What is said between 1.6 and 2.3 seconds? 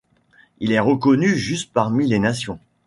parmi les